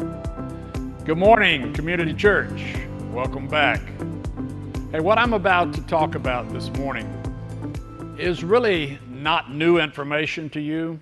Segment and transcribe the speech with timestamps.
[0.00, 2.76] Good morning, Community Church.
[3.12, 3.80] Welcome back.
[4.92, 7.06] Hey, what I'm about to talk about this morning
[8.18, 11.00] is really not new information to you.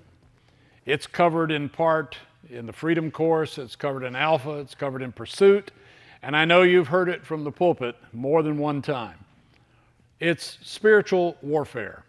[0.86, 2.16] It's covered in part
[2.50, 5.70] in the Freedom Course, it's covered in Alpha, it's covered in Pursuit,
[6.22, 9.18] and I know you've heard it from the pulpit more than one time.
[10.20, 12.04] It's spiritual warfare.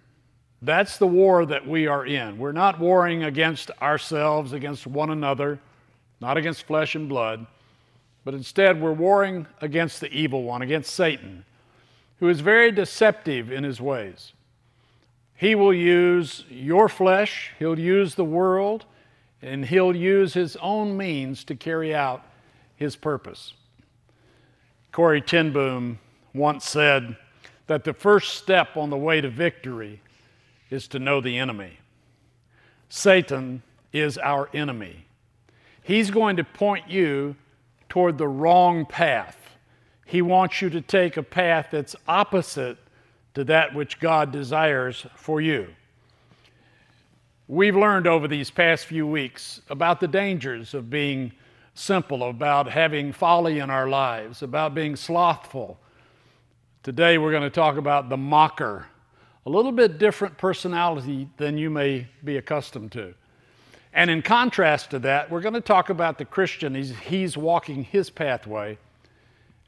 [0.61, 2.37] That's the war that we are in.
[2.37, 5.59] We're not warring against ourselves, against one another,
[6.19, 7.45] not against flesh and blood,
[8.25, 11.45] but instead we're warring against the evil one, against Satan,
[12.19, 14.33] who is very deceptive in his ways.
[15.35, 18.85] He will use your flesh, he'll use the world,
[19.41, 22.25] and he'll use his own means to carry out
[22.75, 23.53] his purpose.
[24.91, 25.99] Corrie ten Boom
[26.33, 27.15] once said
[27.67, 30.01] that the first step on the way to victory
[30.69, 31.77] is to know the enemy.
[32.89, 33.61] Satan
[33.93, 35.05] is our enemy.
[35.89, 37.35] He's going to point you
[37.89, 39.57] toward the wrong path.
[40.05, 42.77] He wants you to take a path that's opposite
[43.33, 45.69] to that which God desires for you.
[47.47, 51.31] We've learned over these past few weeks about the dangers of being
[51.73, 55.79] simple, about having folly in our lives, about being slothful.
[56.83, 58.85] Today we're going to talk about the mocker
[59.47, 63.15] a little bit different personality than you may be accustomed to.
[63.93, 66.75] And in contrast to that, we're going to talk about the Christian.
[66.75, 68.77] He's, he's walking his pathway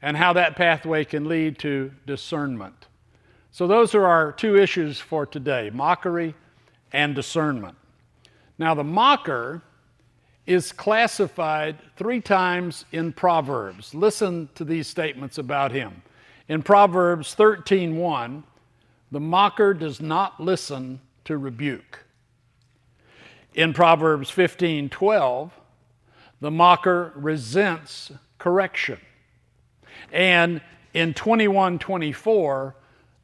[0.00, 2.86] and how that pathway can lead to discernment.
[3.50, 6.34] So, those are our two issues for today mockery
[6.92, 7.76] and discernment.
[8.58, 9.62] Now, the mocker
[10.46, 13.94] is classified three times in Proverbs.
[13.94, 16.02] Listen to these statements about him.
[16.48, 18.42] In Proverbs 13:1,
[19.10, 22.04] the mocker does not listen to rebuke.
[23.54, 25.52] In Proverbs 15 12,
[26.40, 28.98] the mocker resents correction.
[30.10, 30.62] And
[30.94, 32.74] in 21 24,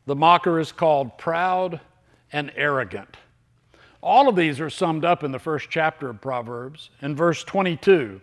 [0.06, 1.81] the mocker is called proud
[2.33, 3.16] and arrogant.
[4.03, 6.91] All of these are summed up in the first chapter of Proverbs.
[7.03, 8.21] In verse 22,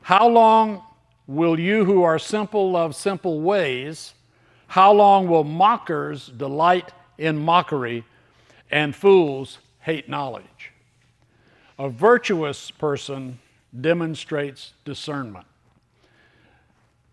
[0.00, 0.82] how long
[1.26, 4.14] will you who are simple love simple ways?
[4.68, 8.04] How long will mockers delight in mockery
[8.70, 10.71] and fools hate knowledge?
[11.78, 13.38] A virtuous person
[13.80, 15.46] demonstrates discernment.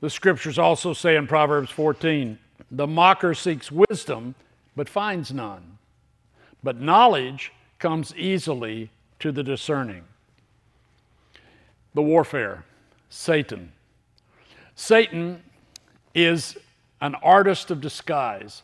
[0.02, 2.38] The scriptures also say in Proverbs 14
[2.72, 4.36] the mocker seeks wisdom
[4.76, 5.78] but finds none,
[6.64, 10.04] but knowledge comes easily to the discerning.
[11.94, 12.66] The warfare,
[13.10, 13.72] Satan.
[14.76, 15.42] Satan
[16.14, 16.58] is
[17.02, 18.62] an artist of disguise.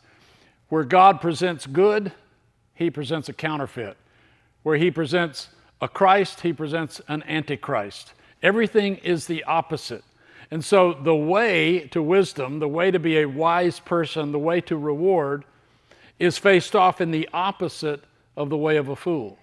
[0.70, 2.12] Where God presents good,
[2.74, 3.98] he presents a counterfeit.
[4.64, 5.50] Where he presents
[5.81, 8.13] a Christ, he presents an antichrist.
[8.41, 10.03] Everything is the opposite.
[10.52, 14.62] And so, the way to wisdom, the way to be a wise person, the way
[14.62, 15.44] to reward,
[16.19, 18.03] is faced off in the opposite
[18.38, 19.40] of the way of a fool.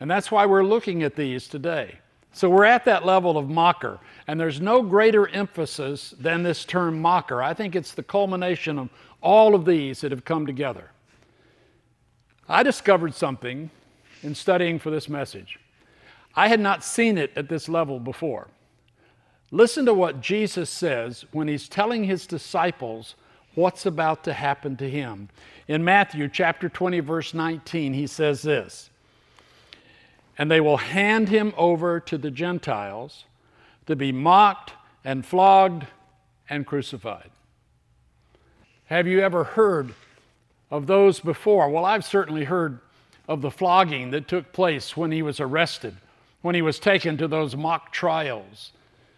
[0.00, 1.98] And that's why we're looking at these today.
[2.32, 7.00] So we're at that level of mocker, and there's no greater emphasis than this term
[7.00, 7.40] mocker.
[7.40, 8.88] I think it's the culmination of
[9.22, 10.90] all of these that have come together.
[12.48, 13.70] I discovered something
[14.24, 15.58] in studying for this message.
[16.34, 18.48] I had not seen it at this level before.
[19.50, 23.14] Listen to what Jesus says when he's telling his disciples
[23.54, 25.28] what's about to happen to him.
[25.68, 28.90] In Matthew chapter 20 verse 19, he says this:
[30.36, 33.24] and they will hand him over to the Gentiles
[33.86, 34.72] to be mocked
[35.04, 35.86] and flogged
[36.48, 37.30] and crucified.
[38.86, 39.94] Have you ever heard
[40.70, 41.68] of those before?
[41.68, 42.80] Well, I've certainly heard
[43.28, 45.96] of the flogging that took place when he was arrested,
[46.42, 48.72] when he was taken to those mock trials.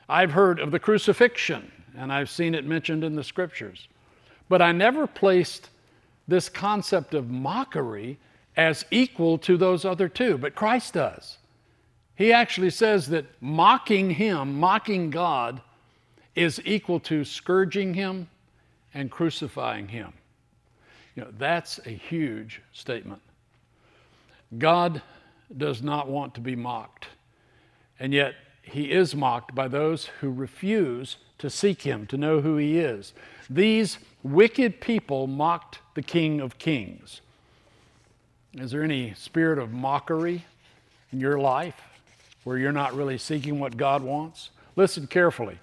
[0.09, 3.89] I've heard of the crucifixion, and I've seen it mentioned in the scriptures.
[4.49, 5.71] But I never placed
[6.29, 8.19] this concept of mockery
[8.57, 11.39] as equal to those other two, but Christ does.
[12.15, 15.61] He actually says that mocking Him, mocking God,
[16.35, 18.29] is equal to scourging Him
[18.95, 20.13] and crucifying Him.
[21.15, 23.21] You know, that's a huge statement.
[24.57, 25.03] God
[25.57, 27.09] does not want to be mocked,
[27.99, 32.57] and yet He is mocked by those who refuse to seek Him, to know who
[32.57, 33.13] He is.
[33.49, 37.21] These wicked people mocked the King of Kings.
[38.55, 40.45] Is there any spirit of mockery
[41.13, 41.81] in your life
[42.45, 44.51] where you're not really seeking what God wants?
[44.77, 45.59] Listen carefully.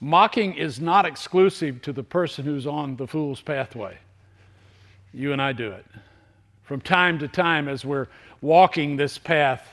[0.00, 3.98] Mocking is not exclusive to the person who's on the fool's pathway.
[5.12, 5.86] You and I do it.
[6.64, 8.08] From time to time, as we're
[8.40, 9.66] walking this path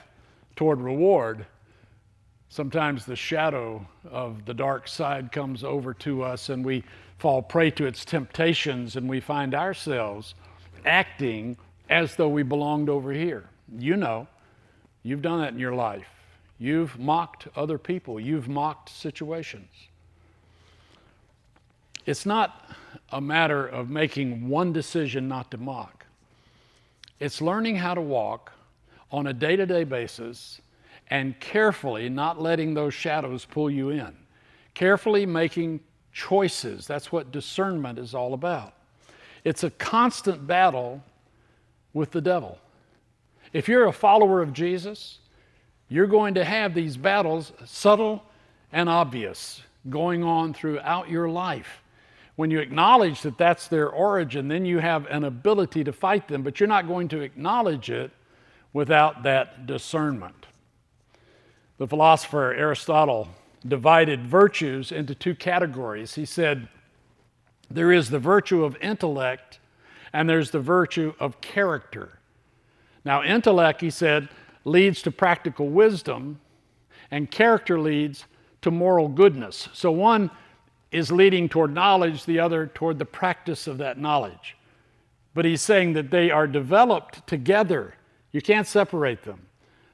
[0.56, 1.46] toward reward,
[2.52, 6.84] Sometimes the shadow of the dark side comes over to us and we
[7.18, 10.36] fall prey to its temptations and we find ourselves
[10.86, 11.56] acting
[11.90, 13.46] as though we belonged over here.
[13.80, 14.28] You know,
[15.02, 16.10] you've done that in your life.
[16.60, 19.72] You've mocked other people, you've mocked situations.
[22.06, 22.70] It's not
[23.14, 26.06] a matter of making one decision not to mock,
[27.22, 28.52] it's learning how to walk
[29.12, 30.60] on a day to day basis
[31.12, 34.12] and carefully not letting those shadows pull you in.
[34.74, 35.82] Carefully making
[36.12, 36.88] choices.
[36.88, 38.74] That's what discernment is all about.
[39.44, 41.04] It's a constant battle
[41.94, 42.58] with the devil.
[43.54, 45.20] If you're a follower of Jesus,
[45.90, 48.24] you're going to have these battles, subtle
[48.72, 51.84] and obvious, going on throughout your life.
[52.36, 56.44] When you acknowledge that that's their origin, then you have an ability to fight them,
[56.44, 58.12] but you're not going to acknowledge it
[58.74, 60.46] without that discernment.
[61.78, 63.28] The philosopher Aristotle
[63.68, 66.16] divided virtues into two categories.
[66.16, 66.68] He said,
[67.70, 69.60] There is the virtue of intellect,
[70.14, 72.20] and there's the virtue of character.
[73.04, 74.30] Now, intellect, he said,
[74.64, 76.40] leads to practical wisdom,
[77.10, 78.26] and character leads
[78.62, 79.68] to moral goodness.
[79.74, 80.30] So one
[80.92, 84.58] is leading toward knowledge, the other toward the practice of that knowledge.
[85.34, 87.96] But he's saying that they are developed together,
[88.32, 89.48] you can't separate them.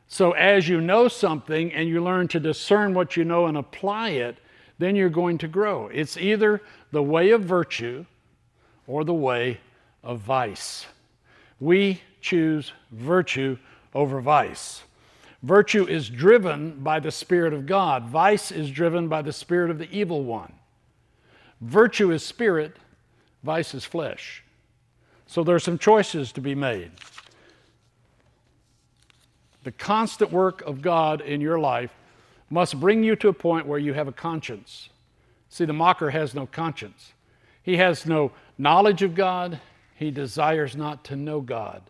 [0.08, 4.12] So, as you know something and you learn to discern what you know and apply
[4.12, 4.38] it,
[4.80, 5.88] then you're going to grow.
[5.88, 6.62] It's either
[6.92, 8.06] the way of virtue
[8.88, 9.60] or the way
[10.04, 10.86] of vice.
[11.60, 13.58] We choose virtue
[13.94, 14.84] over vice.
[15.44, 19.78] Virtue is driven by the Spirit of God, vice is driven by the Spirit of
[19.78, 20.54] the evil one.
[21.62, 22.77] Virtue is spirit,
[23.44, 24.44] vice is flesh.
[25.25, 26.92] So there are some choices to be made
[29.68, 31.92] the constant work of God in your life
[32.50, 34.88] must bring you to a point where you have a conscience.
[35.50, 37.12] See, the mocker has no conscience.
[37.63, 39.60] He has no knowledge of God.
[39.94, 41.81] He desires not to know God.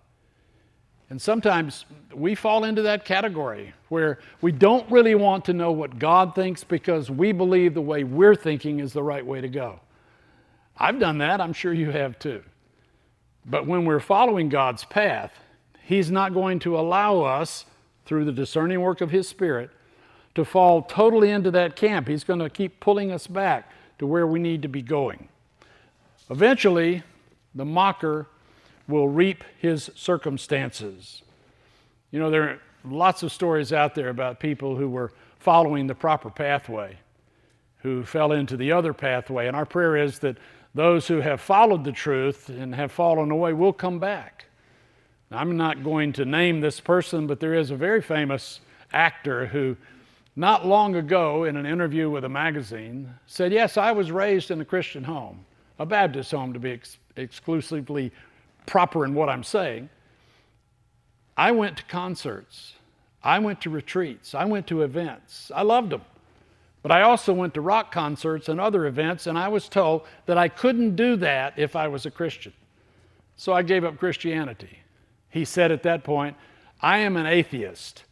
[1.10, 6.00] And sometimes we fall into that category where we don't really want to know what
[6.00, 9.80] God thinks because we believe the way we're thinking is the right way to go.
[10.78, 12.44] I've done that, I'm sure you have too.
[13.46, 15.40] But when we're following God's path,
[15.82, 17.66] He's not going to allow us,
[18.06, 19.70] through the discerning work of His Spirit,
[20.36, 22.08] to fall totally into that camp.
[22.08, 25.30] He's going to keep pulling us back to where we need to be going.
[26.30, 27.04] Eventually,
[27.56, 28.28] the mocker
[28.88, 31.22] will reap his circumstances.
[32.12, 35.96] You know, there are lots of stories out there about people who were following the
[35.96, 36.98] proper pathway,
[37.80, 39.48] who fell into the other pathway.
[39.48, 40.38] And our prayer is that
[40.74, 44.46] those who have followed the truth and have fallen away will come back.
[45.32, 48.62] I'm not going to name this person, but there is a very famous
[48.94, 49.76] actor who,
[50.36, 54.62] not long ago, in an interview with a magazine, said, Yes, I was raised in
[54.62, 55.46] a Christian home,
[55.80, 58.12] a Baptist home to be ex- exclusively
[58.68, 59.90] proper in what I'm saying.
[61.36, 62.74] I went to concerts,
[63.24, 65.52] I went to retreats, I went to events.
[65.56, 66.04] I loved them.
[66.84, 70.38] But I also went to rock concerts and other events, and I was told that
[70.38, 72.54] I couldn't do that if I was a Christian.
[73.36, 74.80] So I gave up Christianity.
[75.30, 76.38] He said at that point,
[76.82, 78.04] I am an atheist.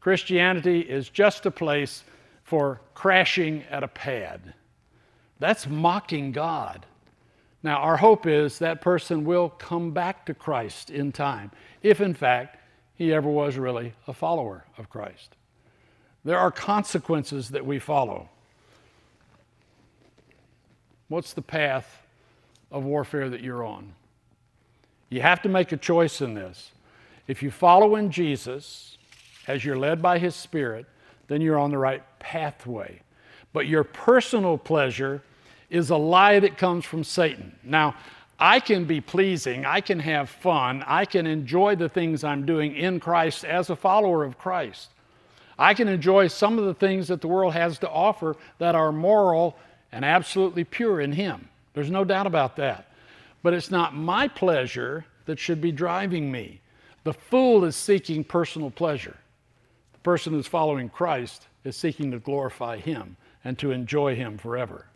[0.00, 2.04] Christianity is just a place
[2.42, 4.54] for crashing at a pad.
[5.38, 6.84] That's mocking God.
[7.62, 11.50] Now, our hope is that person will come back to Christ in time,
[11.82, 12.56] if in fact
[12.94, 15.34] he ever was really a follower of Christ.
[16.24, 18.28] There are consequences that we follow.
[21.08, 22.02] What's the path
[22.70, 23.94] of warfare that you're on?
[25.10, 26.70] You have to make a choice in this.
[27.26, 28.98] If you follow in Jesus
[29.46, 30.86] as you're led by His Spirit,
[31.28, 33.00] then you're on the right pathway.
[33.52, 35.22] But your personal pleasure
[35.70, 37.54] is a lie that comes from Satan.
[37.62, 37.94] Now,
[38.38, 42.76] I can be pleasing, I can have fun, I can enjoy the things I'm doing
[42.76, 44.90] in Christ as a follower of Christ.
[45.58, 48.92] I can enjoy some of the things that the world has to offer that are
[48.92, 49.56] moral
[49.90, 51.48] and absolutely pure in Him.
[51.74, 52.92] There's no doubt about that.
[53.42, 56.60] But it's not my pleasure that should be driving me.
[57.04, 59.16] The fool is seeking personal pleasure.
[59.92, 64.86] The person who's following Christ is seeking to glorify Him and to enjoy Him forever.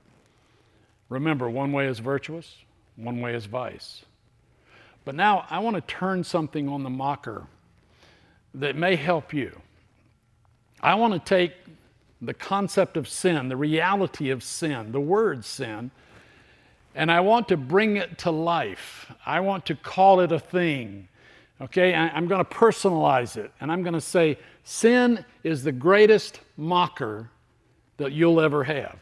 [1.12, 2.56] Remember, one way is virtuous,
[2.96, 4.06] one way is vice.
[5.04, 7.46] But now I want to turn something on the mocker
[8.54, 9.60] that may help you.
[10.80, 11.52] I want to take
[12.22, 15.90] the concept of sin, the reality of sin, the word sin,
[16.94, 19.12] and I want to bring it to life.
[19.26, 21.08] I want to call it a thing.
[21.60, 26.40] Okay, I'm going to personalize it, and I'm going to say sin is the greatest
[26.56, 27.28] mocker
[27.98, 28.98] that you'll ever have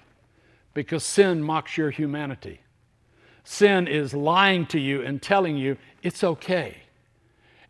[0.74, 2.60] because sin mocks your humanity.
[3.44, 6.76] Sin is lying to you and telling you it's okay.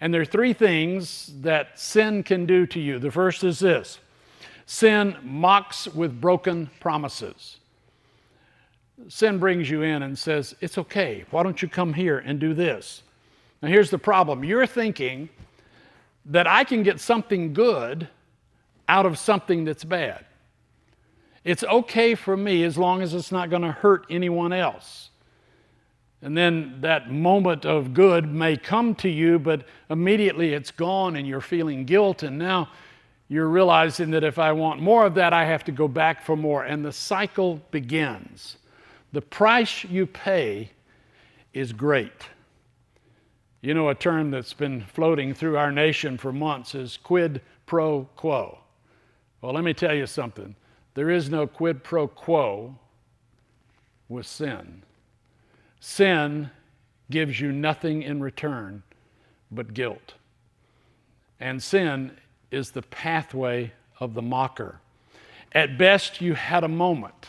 [0.01, 2.99] And there are three things that sin can do to you.
[2.99, 3.99] The first is this
[4.67, 7.59] sin mocks with broken promises.
[9.09, 11.25] Sin brings you in and says, It's okay.
[11.31, 13.03] Why don't you come here and do this?
[13.63, 15.29] Now, here's the problem you're thinking
[16.27, 18.09] that I can get something good
[18.89, 20.25] out of something that's bad.
[21.45, 25.11] It's okay for me as long as it's not going to hurt anyone else.
[26.23, 31.27] And then that moment of good may come to you, but immediately it's gone and
[31.27, 32.23] you're feeling guilt.
[32.23, 32.69] And now
[33.29, 36.37] you're realizing that if I want more of that, I have to go back for
[36.37, 36.65] more.
[36.65, 38.59] And the cycle begins.
[39.13, 40.71] The price you pay
[41.55, 42.13] is great.
[43.63, 48.05] You know, a term that's been floating through our nation for months is quid pro
[48.17, 48.59] quo.
[49.41, 50.55] Well, let me tell you something.
[50.95, 52.77] There is no quid pro quo
[54.09, 54.83] with sin.
[55.79, 56.51] Sin
[57.11, 58.83] gives you nothing in return
[59.51, 60.15] but guilt.
[61.39, 62.13] And sin
[62.51, 64.81] is the pathway of the mocker.
[65.53, 67.27] At best, you had a moment,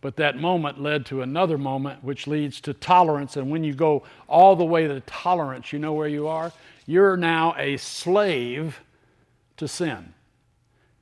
[0.00, 3.36] but that moment led to another moment, which leads to tolerance.
[3.36, 6.52] And when you go all the way to tolerance, you know where you are?
[6.86, 8.80] You're now a slave
[9.56, 10.14] to sin.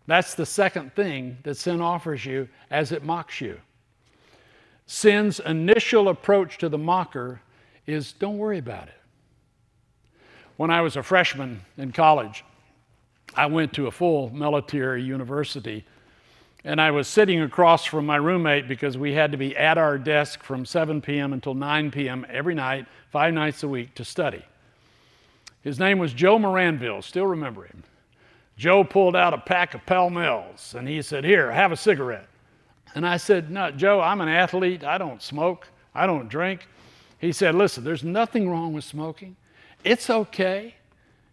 [0.07, 3.61] That's the second thing that sin offers you as it mocks you.
[4.87, 7.41] Sin's initial approach to the mocker
[7.87, 8.95] is don't worry about it.
[10.57, 12.45] When I was a freshman in college,
[13.35, 15.85] I went to a full military university
[16.65, 19.99] and I was sitting across from my roommate because we had to be at our
[19.99, 21.33] desk from 7 p.m.
[21.33, 22.27] until 9 p.m.
[22.29, 24.45] every night, five nights a week to study.
[25.63, 27.85] His name was Joe Moranville, still remember him.
[28.57, 32.29] Joe pulled out a pack of Pall Malls and he said, Here, have a cigarette.
[32.95, 34.83] And I said, No, Joe, I'm an athlete.
[34.83, 35.69] I don't smoke.
[35.95, 36.67] I don't drink.
[37.19, 39.37] He said, Listen, there's nothing wrong with smoking.
[39.85, 40.75] It's okay.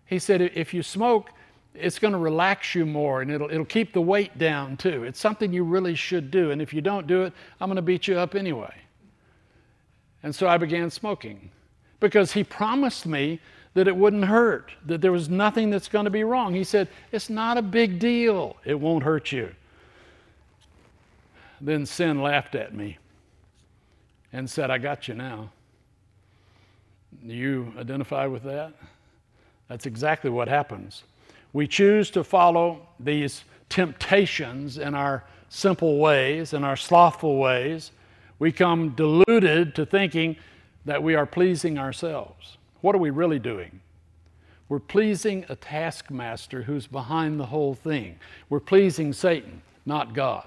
[0.05, 1.29] He said, If you smoke,
[1.73, 5.03] it's going to relax you more and it'll, it'll keep the weight down too.
[5.03, 6.51] It's something you really should do.
[6.51, 8.73] And if you don't do it, I'm going to beat you up anyway.
[10.21, 11.49] And so I began smoking
[11.99, 13.39] because he promised me
[13.73, 16.53] that it wouldn't hurt, that there was nothing that's going to be wrong.
[16.53, 19.53] He said, It's not a big deal, it won't hurt you.
[21.59, 22.97] Then sin laughed at me
[24.31, 25.49] and said, I got you now.
[27.25, 28.73] Do you identify with that?
[29.69, 31.03] That's exactly what happens.
[31.53, 37.91] We choose to follow these temptations in our simple ways, in our slothful ways.
[38.39, 40.35] We come deluded to thinking
[40.85, 42.57] that we are pleasing ourselves.
[42.83, 43.79] What are we really doing?
[44.67, 48.19] We're pleasing a taskmaster who's behind the whole thing.
[48.49, 50.45] We're pleasing Satan, not God.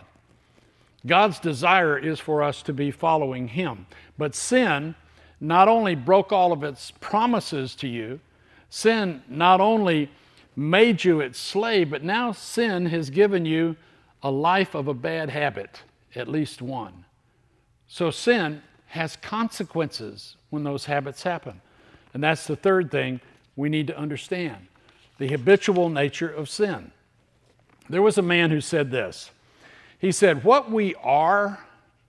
[1.06, 3.86] God's desire is for us to be following Him.
[4.18, 4.94] But sin
[5.40, 8.20] not only broke all of its promises to you,
[8.68, 10.10] sin not only
[10.54, 13.76] made you its slave, but now sin has given you
[14.22, 15.80] a life of a bad habit,
[16.14, 17.06] at least one.
[17.88, 21.62] So sin has consequences when those habits happen.
[22.14, 23.20] And that's the third thing
[23.56, 24.68] we need to understand
[25.18, 26.92] the habitual nature of sin.
[27.88, 29.30] There was a man who said this
[29.98, 31.64] he said, What we are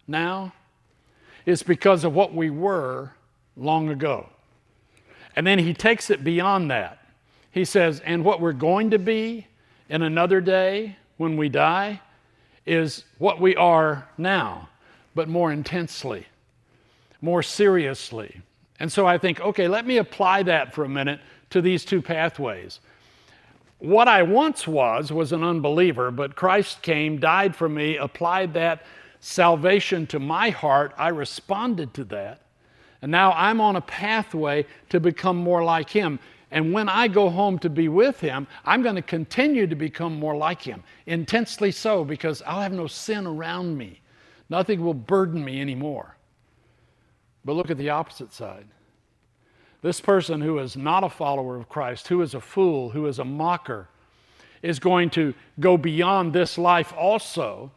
[0.07, 0.53] now
[1.45, 3.11] is because of what we were
[3.55, 4.29] long ago.
[5.35, 6.99] And then he takes it beyond that.
[7.51, 9.47] He says, And what we're going to be
[9.89, 12.01] in another day when we die
[12.65, 14.69] is what we are now,
[15.15, 16.27] but more intensely,
[17.21, 18.41] more seriously.
[18.79, 21.19] And so I think, okay, let me apply that for a minute
[21.49, 22.79] to these two pathways.
[23.79, 28.83] What I once was was an unbeliever, but Christ came, died for me, applied that
[29.19, 30.93] salvation to my heart.
[30.97, 32.41] I responded to that.
[33.01, 36.19] And now I'm on a pathway to become more like Him.
[36.49, 40.19] And when I go home to be with Him, I'm going to continue to become
[40.19, 44.01] more like Him, intensely so, because I'll have no sin around me.
[44.49, 46.16] Nothing will burden me anymore.
[47.47, 48.67] But look at the opposite side.
[49.81, 53.19] This person who is not a follower of Christ, who is a fool, who is
[53.19, 53.87] a mocker,
[54.61, 57.71] is going to go beyond this life also,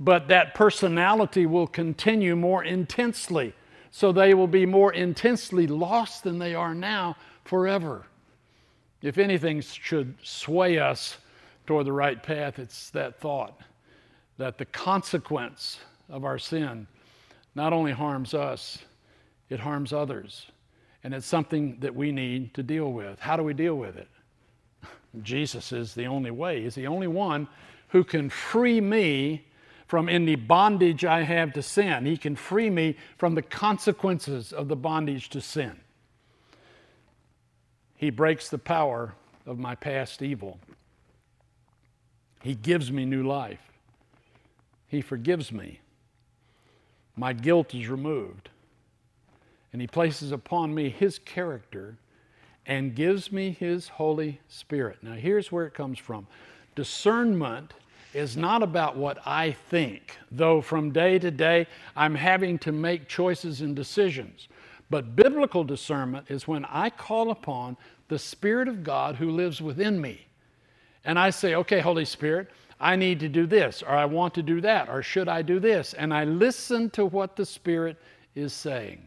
[0.00, 3.52] but that personality will continue more intensely.
[3.90, 8.06] So they will be more intensely lost than they are now forever.
[9.02, 11.18] If anything should sway us
[11.66, 13.60] toward the right path, it's that thought
[14.38, 15.78] that the consequence
[16.08, 16.86] of our sin
[17.58, 18.78] not only harms us,
[19.50, 20.46] it harms others.
[21.02, 23.18] And it's something that we need to deal with.
[23.18, 24.08] How do we deal with it?
[25.22, 26.62] Jesus is the only way.
[26.62, 27.48] He's the only one
[27.88, 29.44] who can free me
[29.88, 32.06] from any bondage I have to sin.
[32.06, 35.80] He can free me from the consequences of the bondage to sin.
[37.96, 39.14] He breaks the power
[39.46, 40.60] of my past evil.
[42.40, 43.72] He gives me new life.
[44.86, 45.80] He forgives me.
[47.18, 48.48] My guilt is removed.
[49.72, 51.96] And He places upon me His character
[52.64, 54.98] and gives me His Holy Spirit.
[55.02, 56.26] Now, here's where it comes from
[56.74, 57.74] discernment
[58.14, 63.08] is not about what I think, though from day to day I'm having to make
[63.08, 64.48] choices and decisions.
[64.88, 67.76] But biblical discernment is when I call upon
[68.08, 70.26] the Spirit of God who lives within me.
[71.04, 72.48] And I say, okay, Holy Spirit,
[72.80, 75.58] I need to do this, or I want to do that, or should I do
[75.58, 75.94] this?
[75.94, 77.96] And I listen to what the Spirit
[78.34, 79.06] is saying.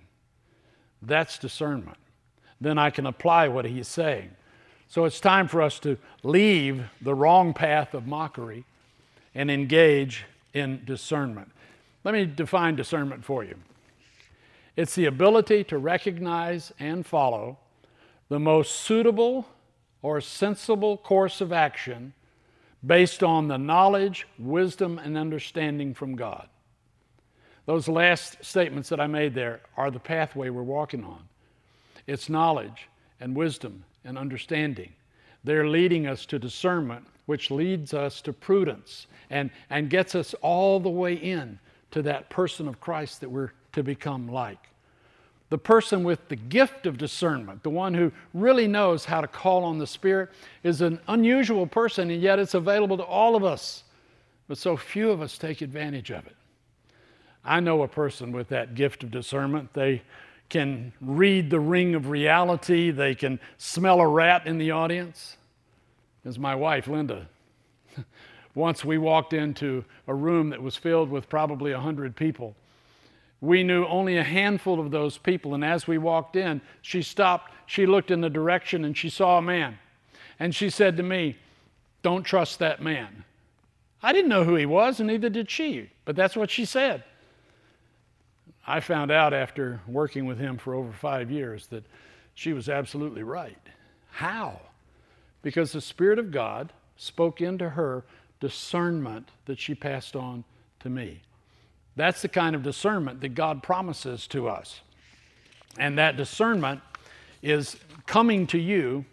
[1.01, 1.97] That's discernment.
[2.59, 4.31] Then I can apply what He's saying.
[4.87, 8.65] So it's time for us to leave the wrong path of mockery
[9.33, 11.49] and engage in discernment.
[12.03, 13.55] Let me define discernment for you
[14.75, 17.57] it's the ability to recognize and follow
[18.29, 19.47] the most suitable
[20.01, 22.13] or sensible course of action
[22.85, 26.47] based on the knowledge, wisdom, and understanding from God.
[27.65, 31.21] Those last statements that I made there are the pathway we're walking on.
[32.07, 34.93] It's knowledge and wisdom and understanding.
[35.43, 40.79] They're leading us to discernment, which leads us to prudence and, and gets us all
[40.79, 41.59] the way in
[41.91, 44.70] to that person of Christ that we're to become like
[45.51, 49.65] the person with the gift of discernment, the one who really knows how to call
[49.65, 50.29] on the Spirit,
[50.63, 53.83] is an unusual person, and yet it's available to all of us.
[54.47, 56.37] But so few of us take advantage of it.
[57.43, 59.73] I know a person with that gift of discernment.
[59.73, 60.03] They
[60.47, 65.35] can read the ring of reality, they can smell a rat in the audience.
[66.23, 67.27] As my wife, Linda.
[68.55, 72.55] Once we walked into a room that was filled with probably 100 people
[73.41, 75.55] we knew only a handful of those people.
[75.55, 79.39] And as we walked in, she stopped, she looked in the direction, and she saw
[79.39, 79.79] a man.
[80.39, 81.37] And she said to me,
[82.03, 83.25] Don't trust that man.
[84.03, 87.03] I didn't know who he was, and neither did she, but that's what she said.
[88.65, 91.83] I found out after working with him for over five years that
[92.35, 93.57] she was absolutely right.
[94.11, 94.59] How?
[95.41, 98.03] Because the Spirit of God spoke into her
[98.39, 100.43] discernment that she passed on
[100.79, 101.21] to me.
[101.95, 104.81] That's the kind of discernment that God promises to us.
[105.77, 106.81] And that discernment
[107.41, 109.05] is coming to you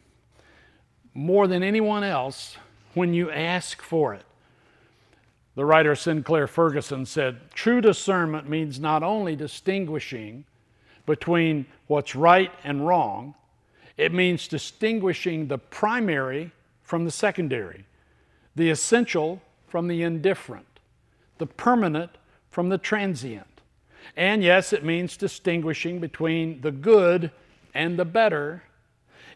[1.15, 2.57] more than anyone else
[2.95, 4.25] when you ask for it.
[5.55, 10.45] The writer Sinclair Ferguson said true discernment means not only distinguishing
[11.05, 13.35] between what's right and wrong,
[13.97, 17.85] it means distinguishing the primary from the secondary,
[18.55, 20.79] the essential from the indifferent,
[21.39, 22.13] the permanent
[22.51, 23.61] from the transient.
[24.17, 27.31] And yes, it means distinguishing between the good
[27.75, 28.65] and the better,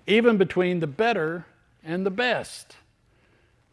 [0.06, 1.46] even between the better
[1.84, 2.76] and the best.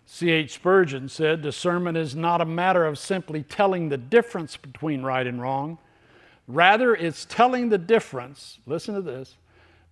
[0.05, 0.53] C.H.
[0.53, 5.41] Spurgeon said, Discernment is not a matter of simply telling the difference between right and
[5.41, 5.77] wrong.
[6.47, 9.35] Rather, it's telling the difference, listen to this,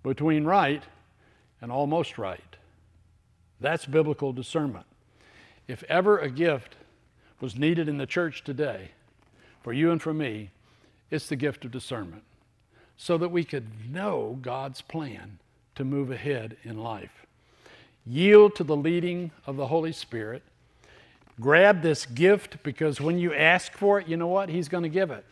[0.01, 0.83] between right
[1.61, 2.41] and almost right.
[3.59, 4.85] That's biblical discernment.
[5.67, 6.75] If ever a gift
[7.39, 8.91] was needed in the church today,
[9.67, 10.49] for you and for me,
[11.11, 12.23] it's the gift of discernment
[12.95, 15.39] so that we could know God's plan
[15.75, 17.25] to move ahead in life.
[18.05, 20.41] Yield to the leading of the Holy Spirit.
[21.41, 24.47] Grab this gift because when you ask for it, you know what?
[24.47, 25.25] He's going to give it.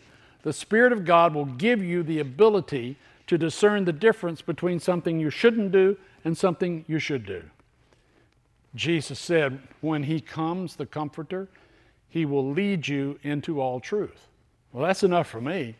[0.43, 5.17] The Spirit of God will give you the ability to discern the difference between something
[5.17, 5.95] you shouldn't do
[6.25, 7.41] and something you should do.
[8.75, 11.47] Jesus said, When He comes, the Comforter,
[12.15, 14.29] he will lead you into all truth.
[14.71, 15.75] Well, that's enough for me.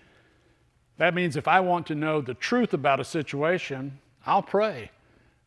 [0.98, 4.92] That means if I want to know the truth about a situation, I'll pray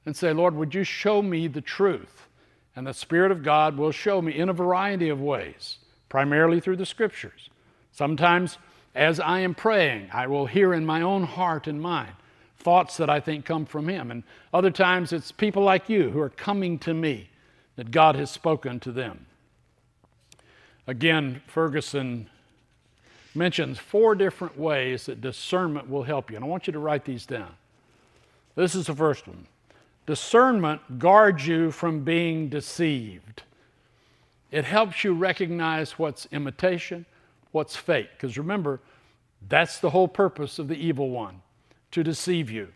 [0.06, 2.26] and say, Lord, would you show me the truth?
[2.74, 5.76] And the Spirit of God will show me in a variety of ways,
[6.08, 7.50] primarily through the Scriptures.
[7.92, 8.56] Sometimes,
[8.94, 12.14] as I am praying, I will hear in my own heart and mind
[12.56, 14.10] thoughts that I think come from Him.
[14.10, 14.22] And
[14.54, 17.28] other times, it's people like you who are coming to me
[17.76, 19.26] that God has spoken to them.
[20.88, 22.30] Again, Ferguson
[23.34, 26.36] mentions four different ways that discernment will help you.
[26.36, 27.54] And I want you to write these down.
[28.56, 29.46] This is the first one
[30.06, 33.42] discernment guards you from being deceived.
[34.50, 37.04] It helps you recognize what's imitation,
[37.52, 38.08] what's fake.
[38.12, 38.80] Because remember,
[39.46, 41.42] that's the whole purpose of the evil one
[41.90, 42.68] to deceive you.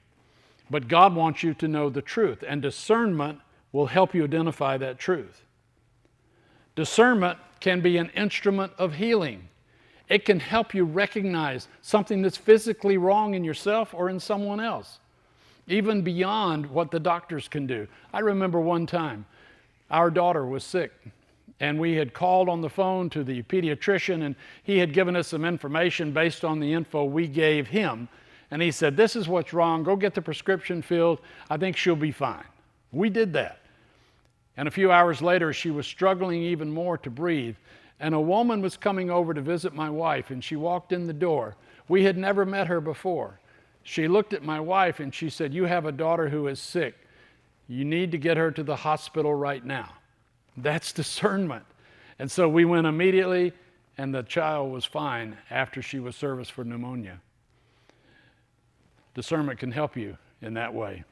[0.68, 3.40] But God wants you to know the truth, and discernment
[3.72, 5.40] will help you identify that truth.
[6.76, 9.48] Discernment can be an instrument of healing.
[10.08, 14.98] It can help you recognize something that's physically wrong in yourself or in someone else,
[15.68, 17.86] even beyond what the doctors can do.
[18.12, 19.24] I remember one time
[19.90, 20.92] our daughter was sick,
[21.60, 25.28] and we had called on the phone to the pediatrician, and he had given us
[25.28, 28.08] some information based on the info we gave him.
[28.50, 29.84] And he said, This is what's wrong.
[29.84, 31.20] Go get the prescription filled.
[31.48, 32.44] I think she'll be fine.
[32.90, 33.61] We did that.
[34.56, 37.56] And a few hours later, she was struggling even more to breathe.
[38.00, 41.12] And a woman was coming over to visit my wife, and she walked in the
[41.12, 41.56] door.
[41.88, 43.38] We had never met her before.
[43.82, 46.94] She looked at my wife and she said, You have a daughter who is sick.
[47.68, 49.92] You need to get her to the hospital right now.
[50.56, 51.64] That's discernment.
[52.18, 53.52] And so we went immediately,
[53.98, 57.20] and the child was fine after she was serviced for pneumonia.
[59.14, 61.04] Discernment can help you in that way.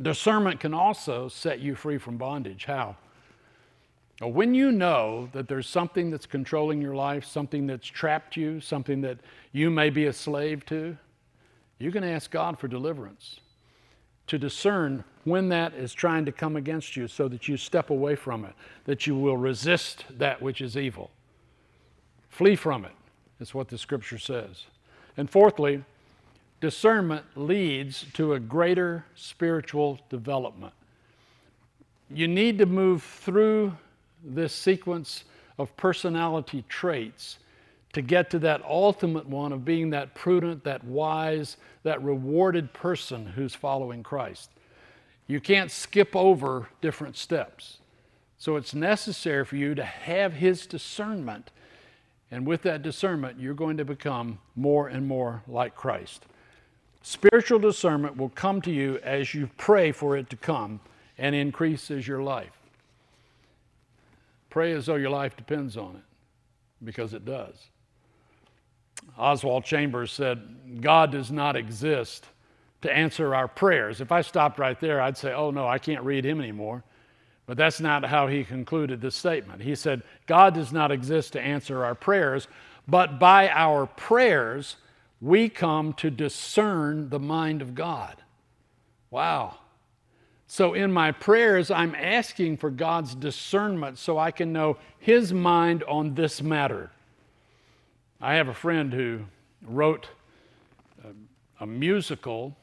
[0.00, 2.64] Discernment can also set you free from bondage.
[2.64, 2.96] How?
[4.20, 9.00] When you know that there's something that's controlling your life, something that's trapped you, something
[9.02, 9.18] that
[9.52, 10.96] you may be a slave to,
[11.78, 13.40] you can ask God for deliverance
[14.26, 18.14] to discern when that is trying to come against you so that you step away
[18.14, 18.54] from it,
[18.84, 21.10] that you will resist that which is evil.
[22.28, 22.92] Flee from it,
[23.40, 24.64] is what the scripture says.
[25.16, 25.84] And fourthly,
[26.64, 30.72] discernment leads to a greater spiritual development.
[32.08, 33.76] You need to move through
[34.24, 35.24] this sequence
[35.58, 37.36] of personality traits
[37.92, 43.26] to get to that ultimate one of being that prudent, that wise, that rewarded person
[43.26, 44.48] who's following Christ.
[45.26, 47.76] You can't skip over different steps.
[48.38, 51.50] So it's necessary for you to have His discernment.
[52.30, 56.24] And with that discernment, you're going to become more and more like Christ.
[57.06, 60.80] Spiritual discernment will come to you as you pray for it to come
[61.18, 62.58] and increases your life.
[64.48, 66.02] Pray as though your life depends on it,
[66.82, 67.68] because it does.
[69.18, 72.24] Oswald Chambers said, God does not exist
[72.80, 74.00] to answer our prayers.
[74.00, 76.84] If I stopped right there, I'd say, oh no, I can't read him anymore.
[77.44, 79.60] But that's not how he concluded this statement.
[79.60, 82.48] He said, God does not exist to answer our prayers,
[82.88, 84.76] but by our prayers,
[85.24, 88.16] we come to discern the mind of God.
[89.10, 89.56] Wow.
[90.46, 95.82] So in my prayers, I'm asking for God's discernment so I can know His mind
[95.84, 96.90] on this matter.
[98.20, 99.20] I have a friend who
[99.66, 100.08] wrote
[101.02, 102.54] a, a musical,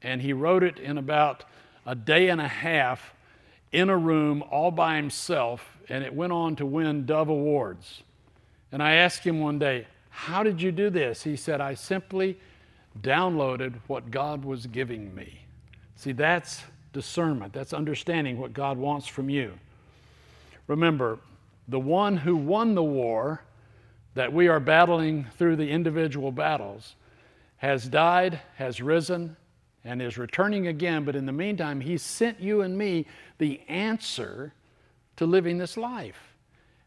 [0.00, 1.44] and he wrote it in about
[1.84, 3.12] a day and a half
[3.72, 8.02] in a room all by himself, and it went on to win Dove Awards.
[8.72, 11.22] And I asked him one day, how did you do this?
[11.22, 12.38] He said, I simply
[13.02, 15.42] downloaded what God was giving me.
[15.94, 16.62] See, that's
[16.94, 19.52] discernment, that's understanding what God wants from you.
[20.68, 21.18] Remember,
[21.68, 23.42] the one who won the war
[24.14, 26.96] that we are battling through the individual battles
[27.58, 29.36] has died, has risen,
[29.84, 31.04] and is returning again.
[31.04, 33.04] But in the meantime, He sent you and me
[33.36, 34.54] the answer
[35.16, 36.35] to living this life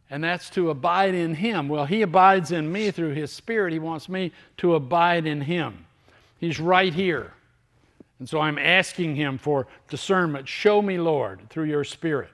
[0.10, 1.70] and that's to abide in Him.
[1.70, 3.74] Well, He abides in me through His Spirit.
[3.74, 5.86] He wants me to abide in Him.
[6.40, 7.34] He's right here.
[8.18, 10.48] And so I'm asking Him for discernment.
[10.48, 12.32] Show me, Lord, through your Spirit.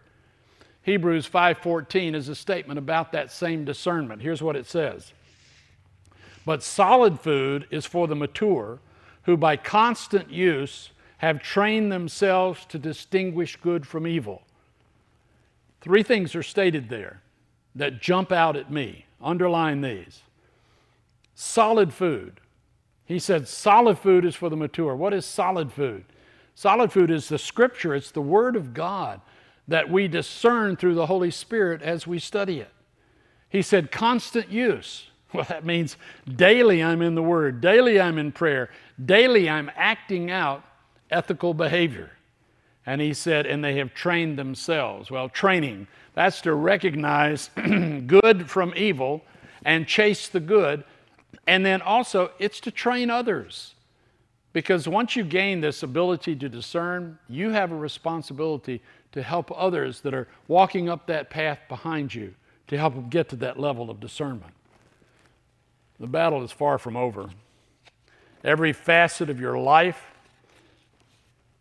[0.84, 4.22] Hebrews 5:14 is a statement about that same discernment.
[4.22, 5.14] Here's what it says.
[6.46, 8.80] But solid food is for the mature,
[9.24, 14.44] who by constant use have trained themselves to distinguish good from evil.
[15.82, 17.22] Three things are stated there
[17.76, 19.06] that jump out at me.
[19.22, 20.22] Underline these.
[21.34, 22.40] Solid food.
[23.06, 24.96] He said, solid food is for the mature.
[24.96, 26.06] What is solid food?
[26.56, 29.20] Solid food is the scripture, it's the word of God
[29.68, 32.72] that we discern through the Holy Spirit as we study it.
[33.50, 35.08] He said, constant use.
[35.34, 35.98] Well, that means
[36.34, 38.70] daily I'm in the Word, daily I'm in prayer,
[39.04, 40.64] daily I'm acting out
[41.12, 42.12] ethical behavior.
[42.86, 45.10] And he said, and they have trained themselves.
[45.10, 49.24] Well, training, that's to recognize good from evil
[49.64, 50.84] and chase the good.
[51.48, 53.74] And then also, it's to train others.
[54.54, 60.02] Because once you gain this ability to discern, you have a responsibility to help others
[60.02, 62.34] that are walking up that path behind you
[62.68, 64.54] to help them get to that level of discernment.
[66.00, 67.30] The battle is far from over.
[68.44, 70.15] Every facet of your life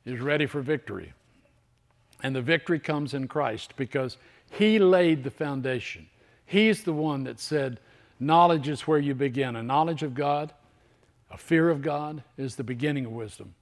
[0.05, 1.12] is ready for victory.
[2.23, 4.17] And the victory comes in Christ because
[4.51, 6.09] He laid the foundation.
[6.47, 7.81] He's the one that said,
[8.21, 9.57] Knowledge is where you begin.
[9.57, 10.53] A knowledge of God,
[11.31, 13.55] a fear of God is the beginning of wisdom.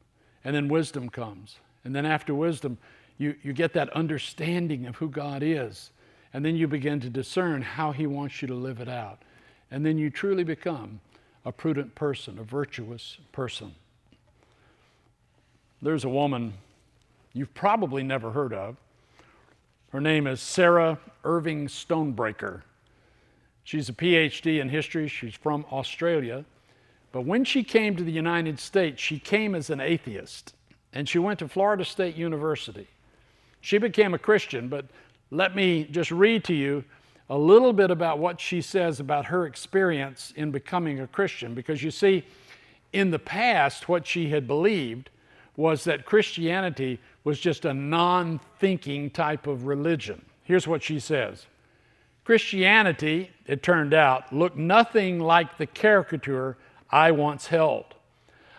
[0.45, 1.57] And then wisdom comes.
[1.85, 2.79] And then after wisdom,
[3.19, 5.91] you, you get that understanding of who God is.
[6.33, 9.23] And then you begin to discern how He wants you to live it out.
[9.71, 11.01] And then you truly become
[11.45, 13.75] a prudent person, a virtuous person.
[15.83, 16.55] There's a woman
[17.33, 18.77] you've probably never heard of.
[19.91, 22.63] Her name is Sarah Irving Stonebraker.
[23.65, 25.09] She's a PhD in history.
[25.09, 26.45] She's from Australia.
[27.11, 30.55] But when she came to the United States, she came as an atheist.
[30.93, 32.87] And she went to Florida State University.
[33.61, 34.87] She became a Christian, but
[35.31, 36.85] let me just read to you
[37.29, 41.55] a little bit about what she says about her experience in becoming a Christian.
[41.55, 42.25] Because you see,
[42.93, 45.11] in the past, what she had believed
[45.57, 50.25] was that Christianity was just a non thinking type of religion.
[50.45, 51.47] Here's what she says
[52.25, 56.57] Christianity, it turned out, looked nothing like the caricature
[56.91, 57.85] I once held.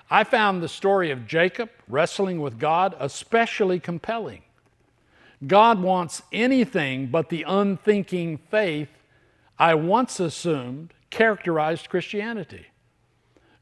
[0.10, 4.44] I found the story of Jacob wrestling with God especially compelling.
[5.46, 8.90] God wants anything but the unthinking faith
[9.58, 12.68] I once assumed characterized Christianity.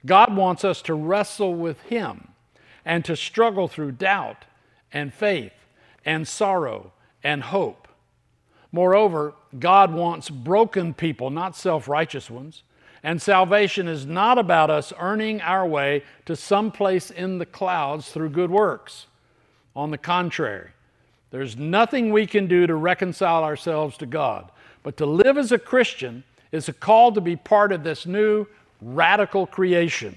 [0.06, 2.31] God wants us to wrestle with Him
[2.86, 4.46] and to struggle through doubt
[4.92, 5.54] and faith
[6.06, 6.92] and sorrow
[7.24, 7.88] and hope.
[8.72, 12.64] Moreover, God wants broken people, not self righteous ones.
[13.04, 18.10] And salvation is not about us earning our way to some place in the clouds
[18.10, 19.08] through good works.
[19.76, 20.70] On the contrary,
[21.32, 24.52] there's nothing we can do to reconcile ourselves to God.
[24.84, 28.46] But to live as a Christian is a call to be part of this new
[28.82, 30.16] radical creation.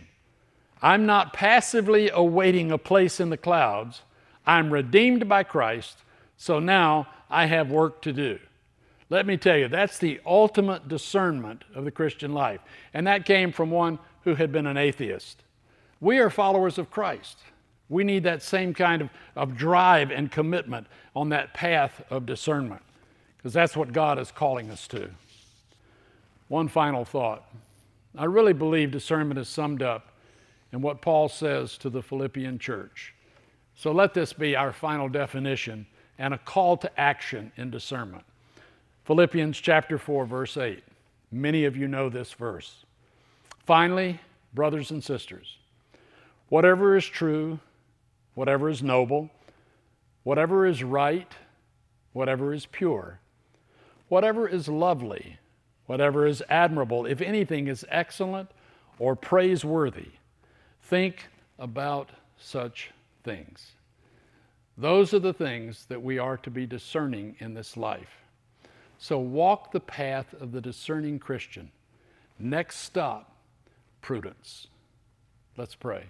[0.84, 4.02] I'm not passively awaiting a place in the clouds.
[4.46, 5.96] I'm redeemed by Christ,
[6.36, 8.38] so now I have work to do.
[9.08, 12.60] Let me tell you, that's the ultimate discernment of the Christian life.
[12.92, 15.42] And that came from one who had been an atheist.
[16.02, 17.38] We are followers of Christ.
[17.88, 22.82] We need that same kind of, of drive and commitment on that path of discernment,
[23.38, 25.08] because that's what God is calling us to.
[26.48, 27.42] One final thought.
[28.18, 30.10] I really believe discernment is summed up
[30.74, 33.14] and what Paul says to the Philippian church.
[33.76, 35.86] So let this be our final definition
[36.18, 38.24] and a call to action in discernment.
[39.04, 40.82] Philippians chapter 4, verse 8.
[41.30, 42.84] Many of you know this verse.
[43.64, 44.18] Finally,
[44.52, 45.58] brothers and sisters,
[46.48, 47.60] whatever is true,
[48.34, 49.30] whatever is noble,
[50.24, 51.32] whatever is right,
[52.12, 53.20] whatever is pure,
[54.08, 55.38] whatever is lovely,
[55.86, 58.50] whatever is admirable, if anything is excellent
[58.98, 60.08] or praiseworthy,
[60.84, 62.90] Think about such
[63.22, 63.72] things.
[64.76, 68.20] Those are the things that we are to be discerning in this life.
[68.98, 71.70] So walk the path of the discerning Christian.
[72.38, 73.34] Next stop,
[74.02, 74.66] prudence.
[75.56, 76.04] Let's pray.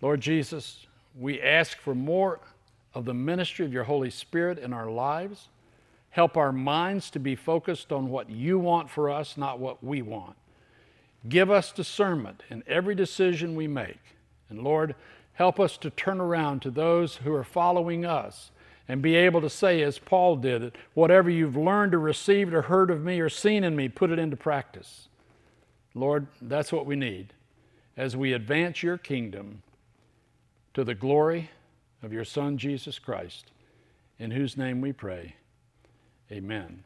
[0.00, 0.86] Lord Jesus,
[1.18, 2.40] we ask for more
[2.94, 5.48] of the ministry of your Holy Spirit in our lives.
[6.10, 10.00] Help our minds to be focused on what you want for us, not what we
[10.00, 10.36] want.
[11.28, 14.00] Give us discernment in every decision we make.
[14.50, 14.94] And Lord,
[15.34, 18.50] help us to turn around to those who are following us
[18.86, 22.90] and be able to say, as Paul did, whatever you've learned or received or heard
[22.90, 25.08] of me or seen in me, put it into practice.
[25.94, 27.32] Lord, that's what we need
[27.96, 29.62] as we advance your kingdom
[30.74, 31.50] to the glory
[32.02, 33.52] of your Son, Jesus Christ,
[34.18, 35.36] in whose name we pray.
[36.30, 36.84] Amen.